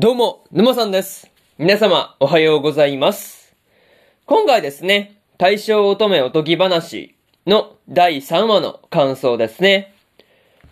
[0.00, 1.28] どうも、沼さんです。
[1.58, 3.52] 皆様、おはようございます。
[4.26, 7.16] 今回ですね、大正乙女おとぎ話
[7.48, 9.92] の第3話の感想ですね。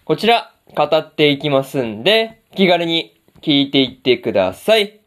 [0.04, 5.00] こちら、語っていきますんで、気軽に聞いていってください。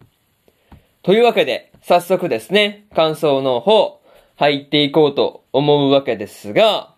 [1.01, 4.01] というわけで、早速ですね、感想の方、
[4.35, 6.93] 入っていこうと思うわけですが、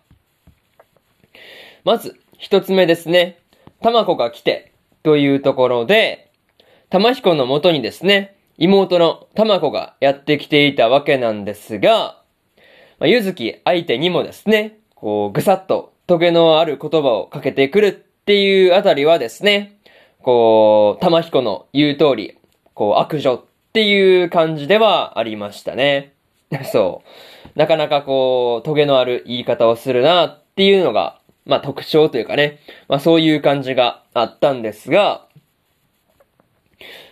[1.84, 3.38] まず、一つ目ですね、
[3.80, 4.72] 玉子が来て、
[5.04, 6.31] というところで、
[6.92, 12.20] 玉彦の元にですね、妹の玉子がやってきていたわけなんですが、
[12.98, 17.92] まあ、ゆずき相手にもですね、こう、ぐさっとトゲのある言葉をかけてくるっ
[18.26, 19.78] ていうあたりはですね、
[20.20, 22.36] こう、玉彦の言う通り、
[22.74, 26.12] こう、悪女っていう感じではありましたね。
[26.70, 27.02] そ
[27.56, 27.58] う。
[27.58, 35.24] なかなかこう、トゲのある言い方をするなっていうのが、まあ特徴というかね、まあそういう感じがあったんですが、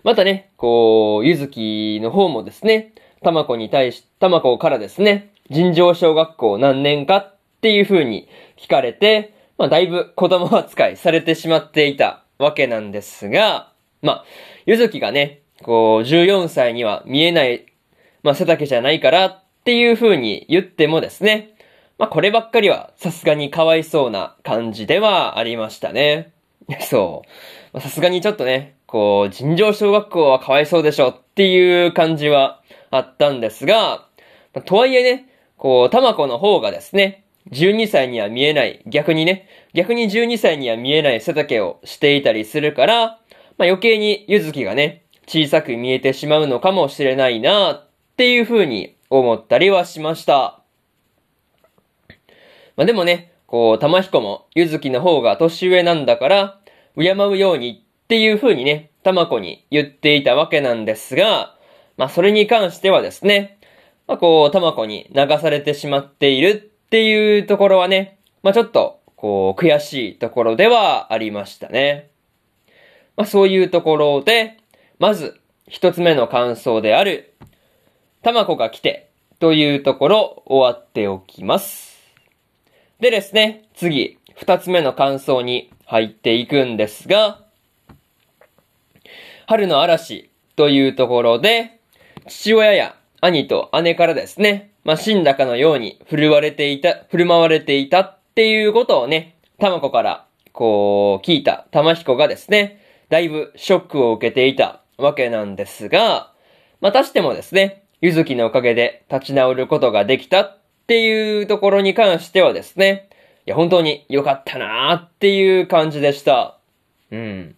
[0.04, 2.92] またね、こう、ゆずきの方もですね、
[3.22, 14.24] たまこに対し、たまこからですね、尋常小学校何年かっていう風に聞かれて、まあだいぶ子供扱いされてしまっていたわけなんですが、まあ、
[14.64, 17.66] ゆずきがね、こう、14歳には見えない、
[18.22, 21.54] まあ背丈じゃないからっていう風に言ってもですね、
[21.98, 26.32] まあこればっかりはさすがにかわいそうな感じではありましたね。
[26.80, 27.22] そ
[27.74, 27.80] う。
[27.80, 32.60] さすがにちょっとね、こう、尋常小学校はかわいそうでしょっていう感じは
[32.90, 34.08] あったんですが、
[34.64, 43.06] とはいえね、こう、たまこの方がですね、12歳には見えない、逆にね、逆に12歳には見えない背丈をしていたりするから、
[43.58, 50.62] まあ、余計にゆずきがね、小さく見えてしまうのかもしれないなっていう風に思ったりはしました。
[52.76, 56.60] まあ、でもね、こう、玉彦もゆずきの方が年上なんだから、
[56.96, 61.54] 敬うようにっていう風にね、玉子に言っていたわけなんですが、
[61.96, 63.56] まあそれに関してはですね、
[64.08, 72.10] まあこう、玉子に流されてしまっているっていうところはね、まあちょっと、こう、悔しいところではありましたね。
[73.16, 74.56] まあそういうところで、
[74.98, 77.32] まず、一つ目の感想である、
[78.22, 81.96] 玉子が来て、というところ、終わっておきます。
[82.98, 87.48] でですね、次、二つ目の感想に入っていくんですが、
[89.50, 91.80] 春の嵐というところで、
[92.28, 106.30] 父親や兄と姉からですね、まあ、死んだかのように振るわれていた、振る舞われていたっていうことをね、玉子から、こう、聞いた玉彦がですね、だいぶショックを受けていたわけなんですが、
[106.80, 113.08] またしてもですね、ゆずきのおかげで立ち直ることができたっていうところに関してはですね、
[113.46, 116.56] いや、本当に良かったなーっていう感じでした。
[117.10, 117.56] うん。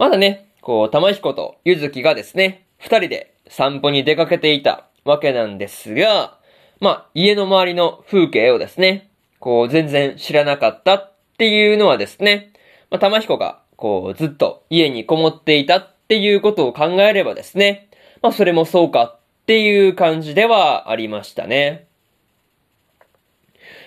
[0.00, 6.38] まだね、こう、玉彦とゆずきがですね、二人で散歩に出かけていたわけなんですが、
[6.80, 12.50] まあ、家の周りの風景をですね、こう、全然知らなかったっていうのはですね、
[12.90, 17.90] まあ、玉彦が、こう、ずっと家にこもっていたっていうことを考えればですね、
[18.22, 21.86] まあ、それもそうかっていう感じではありましたね。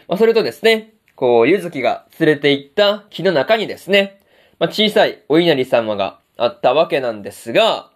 [0.07, 4.19] まあ、それとですね、こう、ゆずきが連れて行った木の中にですね、
[4.63, 7.91] まあ、小さいお稲荷様があったわけなんですが、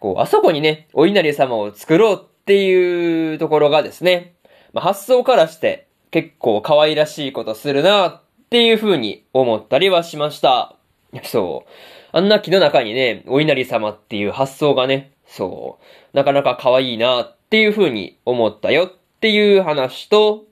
[0.00, 4.34] こう、あそこにね、お稲荷様を作ろうっていうところがですね、
[4.72, 8.20] まあ、発想からして結構可愛らしいことするなっ
[8.50, 10.74] ていう風に思ったりはしました。
[11.22, 11.70] そう。
[12.10, 15.78] あんな木の中にね、お稲荷様っていう発想がね、そ
[16.12, 20.46] う、なかなか可愛いなっていう風に思ったよっていう話と、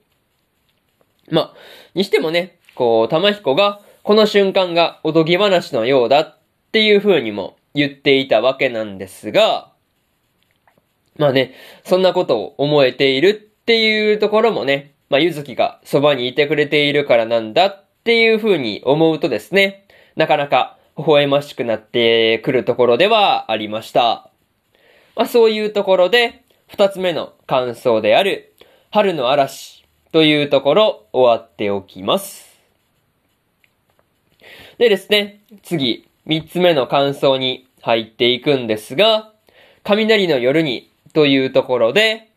[1.28, 1.54] まあ、
[1.96, 6.38] にしてもね、こう、玉彦が、この瞬間がおとぎ話のようだっ
[6.70, 9.72] ていう風にも言っていたわけなんですが、
[11.18, 24.30] まあね、そんなことを思えているっていうところもね、まあ、ゆずきがそばにいてくれているからなんだっていう風に思うとですね、なかなか微笑ましくなってくるところではありました。
[25.16, 28.54] まあ、そういうところで、二つ目の感想である、
[28.92, 32.55] 春の嵐というところ終わっておきます。
[34.78, 39.32] でですね、次、三つ目の感想に入っていくんですが、
[39.84, 42.28] 雷の夜にというところで、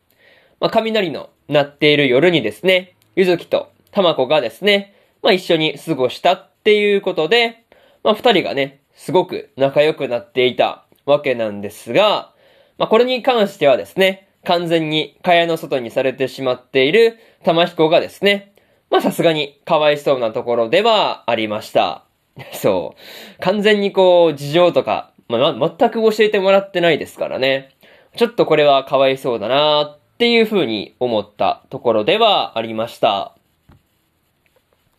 [0.59, 7.63] まあ、雷の鳴っている夜にですね、ゆずきとたまこがですね、まあ、一緒に過ごしたっていうことで、
[8.03, 12.31] まあ、二人がね、すごく仲良くなっていたわけなんですが、
[12.77, 18.48] まあ、これに関してはですね、完全に蚊帳の外にされてしまっている玉彦がですね、
[18.89, 22.03] まあ、さすがにかわいそうなところではありました。
[22.53, 23.41] そう。
[23.41, 27.69] 完全にこう、事情とかまあ、全く教えてもらってないですからね。
[28.17, 33.35] ちょっとこれはかわいそうだなっていうふうに思ったところではありました。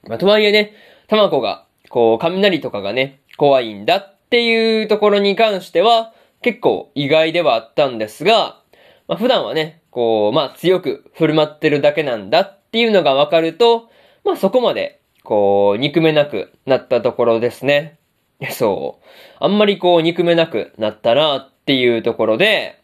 [0.06, 0.72] まあ、とはいえね、
[1.08, 8.60] たまこが、こう、雷とかがね、怖いんだっていうところに関しては、結構意外ではあったんですが、
[9.08, 13.90] まあ、普段はね、こう、まあ、強く振る舞ってるだけなんだっっていうのがわかると、
[14.24, 17.98] まあ、そこまで、こう、憎めなくなったところですね。
[18.50, 19.04] そう。
[19.40, 22.78] あんまりこう、憎めなくなったなっていうところで、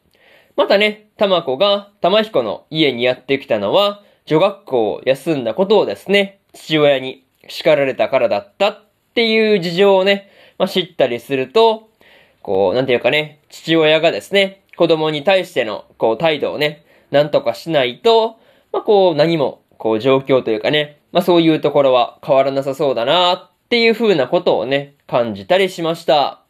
[0.57, 8.85] またね、たまこが玉彦の家にやってきたのは、女学校を休んだことをですね、父親に叱られたからだったっ
[9.15, 11.89] ていう事情をね、まあ、知ったりすると、
[12.43, 18.39] こう、なんていうかね、父親がですね、子供に対しての、こう、態度をね、なんとかしないと、
[18.73, 26.43] まあ、こう、何も、こう、状況というかね、まあ、そういうところは変わらなさそうだなっていう風なことをね、感じたりしました。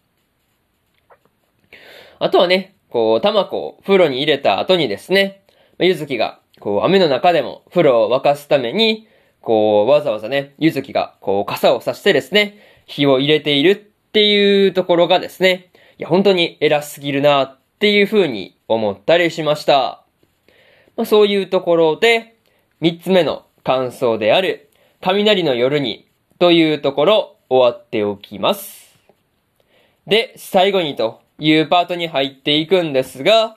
[2.19, 5.43] あとはね、こう、玉子を風呂に入れた後にですね、
[5.79, 9.07] ゆずきが、こう、雨の中でも風呂を沸かすために、
[9.41, 20.03] こう、わざわざね、ゆずきが、こう、傘をさしてですね、火を入れているっていうところがですね、いや、本当に偉すぎるなっていう風に思ったりしました。
[20.97, 22.36] まあ、そういうところで、
[22.87, 26.07] 三つ目の感想である、雷の夜に
[26.39, 28.97] というところ終わっておきます。
[30.07, 33.57] で、最後にというパートに入っていくんですが、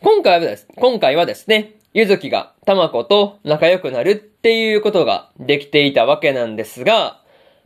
[0.00, 7.20] 今回はです、今回はですね、ゆずきがたまこと仲良くなるっていうことができていたわけなんですが、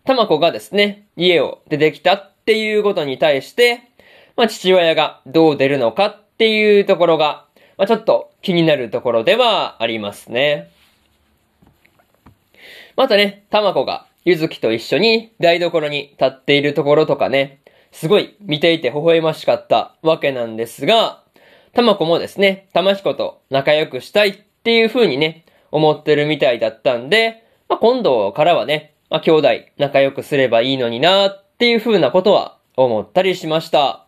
[0.04, 3.84] たまこがですね、家を出てきたっていうことに対して、
[4.36, 7.45] まあ父親がどう出るのかっていうところが、
[7.78, 10.70] まあちょっと気になるところではありますね。
[12.96, 17.60] またね、たまこがゆずきと一緒に台所に立っているところとかね、
[17.92, 21.22] すごい見ていて微笑ましかったわけなんですが、
[21.74, 24.34] たまこもですね、たまひこと仲良くしたいっ
[24.64, 34.05] ていう風にね、思ってるみたいだったんで、まあ、今度からはね、まあ、兄弟仲良くすればいいのになっていう風なことは思ったりしました。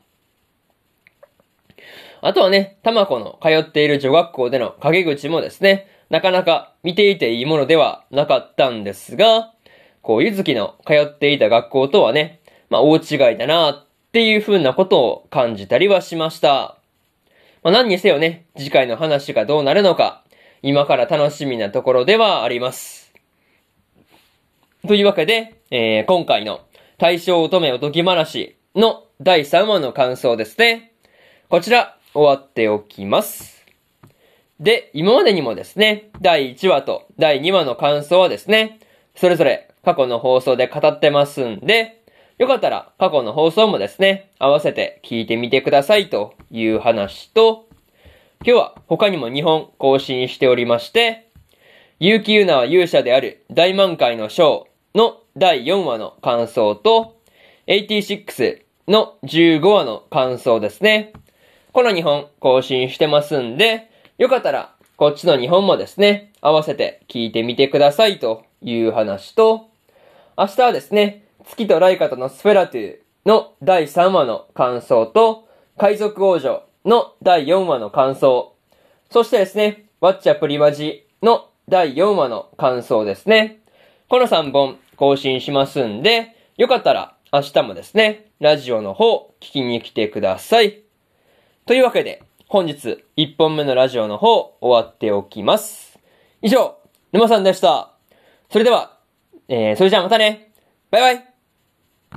[2.21, 9.53] あとはね、たまこの通っている女学校での陰口もですね、なかなか見ていていいものではなかったんですが、
[10.03, 16.79] こう、ゆずきの通っていた学校とはね、まあ、大違いだなっていう風なことを感じたりはしました。
[17.63, 20.25] まあ、何にせよね、次回の話がどうなるのか、
[20.63, 23.13] 今から楽しみなところではあります。
[24.87, 26.61] というわけで、えー、今回の
[26.97, 30.95] 大正乙女おとぎ話の第3話の感想ですね。
[31.49, 33.65] こちら、終わっておきます。
[34.59, 38.81] で、今までにもですね、第1話と第2話の感想はですね、
[39.15, 42.03] それぞれ過去の放送で語ってますんで、
[42.39, 47.69] よかったら過去の放送もですね、合わせて聞いてみてくださいという話と、
[48.45, 51.29] 今日は他にも2本更新しておりまして、
[52.01, 57.17] 結城ゆなは勇者である大満開のショーの第4話の感想と、
[57.69, 61.13] 86の15話の感想ですね。
[61.79, 63.89] この2本更新してますんで、
[64.19, 69.69] よかったらこっちの2本もですね、合わせて聞いてみてくださいという話と、
[70.37, 72.97] 明日はですね、月とライカとのスフェラトゥ
[73.27, 78.57] の第3話の感想と、海賊王女の第4話の感想、
[79.13, 83.61] そしてですね、ワッチャプリマジの第4話の感想ですね。
[84.09, 90.88] この3本更新しますんで、よかったら明日もですね、ラジオの方聞きに来てください。
[91.69, 95.99] というわけで、本日1本目のラジオの方終わっておきます。
[96.41, 96.79] 以上、
[97.13, 97.93] 沼さんでした。
[98.49, 98.97] それでは、
[99.49, 100.51] えー、それじゃあまたね。
[100.91, 101.35] バイバイ